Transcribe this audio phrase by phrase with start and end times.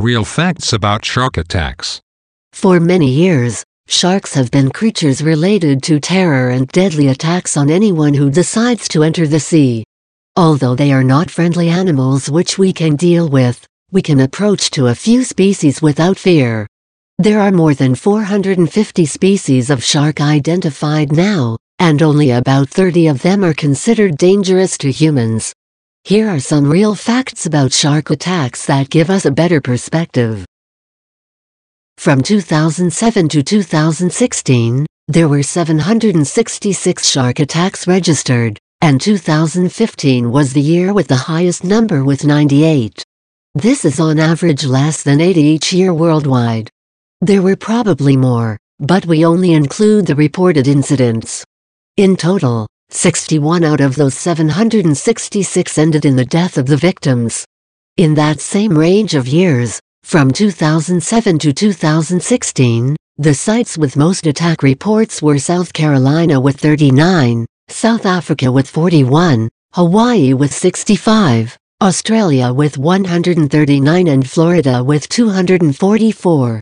[0.00, 2.00] Real facts about shark attacks.
[2.54, 8.14] For many years, sharks have been creatures related to terror and deadly attacks on anyone
[8.14, 9.84] who decides to enter the sea.
[10.36, 14.86] Although they are not friendly animals which we can deal with, we can approach to
[14.86, 16.66] a few species without fear.
[17.18, 23.20] There are more than 450 species of shark identified now, and only about 30 of
[23.20, 25.52] them are considered dangerous to humans.
[26.04, 30.46] Here are some real facts about shark attacks that give us a better perspective.
[31.98, 40.94] From 2007 to 2016, there were 766 shark attacks registered, and 2015 was the year
[40.94, 43.04] with the highest number with 98.
[43.54, 46.70] This is on average less than 80 each year worldwide.
[47.20, 51.44] There were probably more, but we only include the reported incidents.
[51.98, 57.44] In total, 61 out of those 766 ended in the death of the victims.
[57.96, 64.62] In that same range of years, from 2007 to 2016, the sites with most attack
[64.62, 72.76] reports were South Carolina with 39, South Africa with 41, Hawaii with 65, Australia with
[72.76, 76.60] 139 and Florida with 244.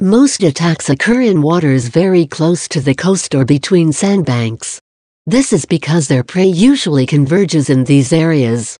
[0.00, 4.80] Most attacks occur in waters very close to the coast or between sandbanks.
[5.28, 8.78] This is because their prey usually converges in these areas.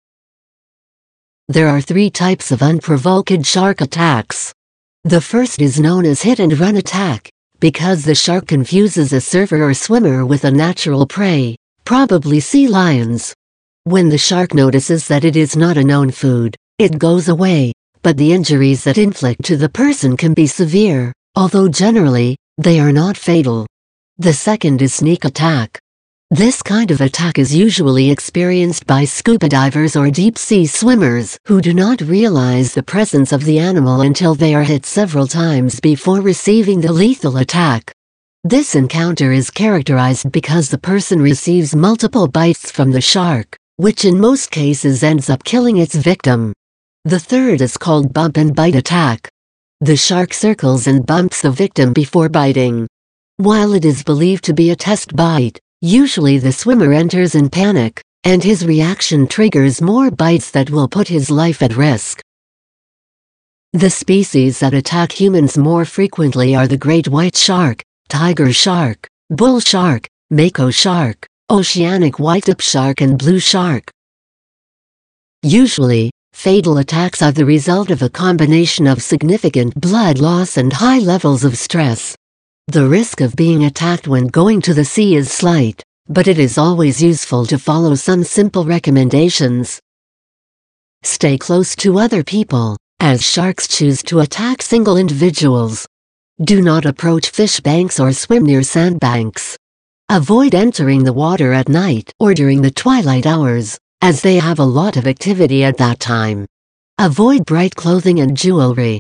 [1.48, 4.55] There are three types of unprovoked shark attacks.
[5.02, 9.61] The first is known as hit and run attack, because the shark confuses a surfer
[9.61, 13.34] or swimmer with a natural prey, probably sea lions.
[13.83, 18.17] When the shark notices that it is not a known food, it goes away, but
[18.17, 23.17] the injuries that inflict to the person can be severe, although generally, they are not
[23.17, 23.67] fatal.
[24.19, 25.80] The second is sneak attack.
[26.32, 31.72] This kind of attack is usually experienced by scuba divers or deep-sea swimmers who do
[31.72, 36.80] not realize the presence of the animal until they are hit several times before receiving
[36.80, 37.92] the lethal attack.
[38.42, 44.18] This encounter is characterized because the person receives multiple bites from the shark, which in
[44.18, 46.52] most cases ends up killing its victim.
[47.05, 49.28] The third is called bump and bite attack.
[49.80, 52.89] The shark circles and bumps the victim before biting.
[53.36, 58.02] While it is believed to be a test bite, Usually the swimmer enters in panic,
[58.24, 62.20] and his reaction triggers more bites that will put his life at risk.
[63.73, 69.61] The species that attack humans more frequently are the great white shark, tiger shark, bull
[69.61, 73.89] shark, mako shark, oceanic whitetip shark and blue shark.
[75.45, 80.98] Usually, fatal attacks are the result of a combination of significant blood loss and high
[80.98, 82.17] levels of stress.
[82.68, 86.58] The risk of being attacked when going to the sea is slight, but it is
[86.58, 89.80] always useful to follow some simple recommendations.
[91.04, 95.86] Stay close to other people, as sharks choose to attack single individuals.
[96.42, 99.56] Do not approach fish banks or swim near sandbanks.
[100.08, 104.64] Avoid entering the water at night or during the twilight hours, as they have a
[104.64, 106.46] lot of activity at that time.
[106.98, 108.98] Avoid bright clothing and jewelry.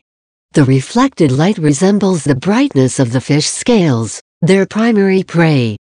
[0.56, 5.76] The reflected light resembles the brightness of the fish scales, their primary prey.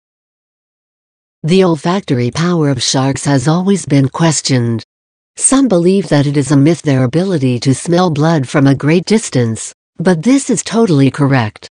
[1.44, 4.86] The olfactory power of sharks has always been questioned.
[5.36, 9.04] Some believe that it is a myth their ability to smell blood from a great
[9.04, 11.68] distance, but this is totally correct.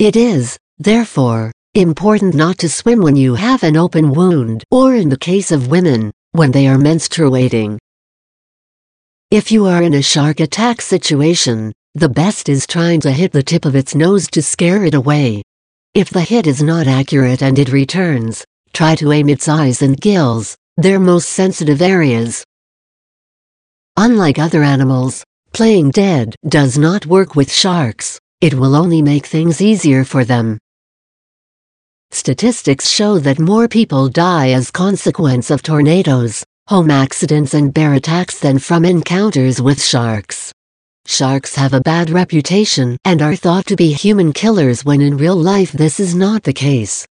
[0.00, 5.08] It is, therefore, important not to swim when you have an open wound or in
[5.08, 7.78] the case of women, when they are menstruating.
[9.30, 13.42] If you are in a shark attack situation, the best is trying to hit the
[13.42, 15.42] tip of its nose to scare it away.
[15.92, 20.00] If the hit is not accurate and it returns, try to aim its eyes and
[20.00, 22.44] gills, their most sensitive areas.
[23.96, 29.60] Unlike other animals, playing dead does not work with sharks, it will only make things
[29.60, 30.58] easier for them.
[32.12, 38.38] Statistics show that more people die as consequence of tornadoes, home accidents and bear attacks
[38.38, 40.52] than from encounters with sharks.
[41.06, 45.36] Sharks have a bad reputation and are thought to be human killers when in real
[45.36, 47.06] life this is not the case.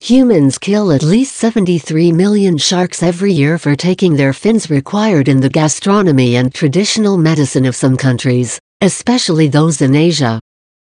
[0.00, 5.40] Humans kill at least 73 million sharks every year for taking their fins required in
[5.40, 10.40] the gastronomy and traditional medicine of some countries, especially those in Asia.